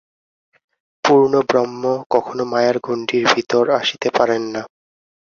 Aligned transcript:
পূর্ণব্রহ্ম 1.03 1.83
কখনও 2.13 2.43
মায়ার 2.51 2.77
গণ্ডির 2.85 3.23
ভিতর 3.33 3.63
আসিতে 3.79 4.07
পারেন 4.17 4.43
না। 4.53 4.61